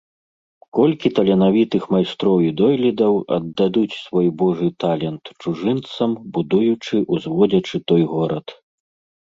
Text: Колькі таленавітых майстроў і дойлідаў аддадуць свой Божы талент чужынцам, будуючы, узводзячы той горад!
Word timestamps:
Колькі 0.77 1.07
таленавітых 1.17 1.83
майстроў 1.95 2.37
і 2.47 2.49
дойлідаў 2.63 3.13
аддадуць 3.37 3.99
свой 4.05 4.27
Божы 4.43 4.69
талент 4.85 5.23
чужынцам, 5.41 6.09
будуючы, 6.41 6.95
узводзячы 7.17 7.77
той 7.93 8.03
горад! 8.19 8.47